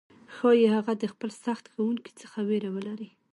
[0.35, 3.09] ښايي هغه د خپل سخت ښوونکي څخه ویره ولري،